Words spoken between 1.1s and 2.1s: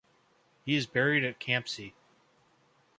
at Campsie.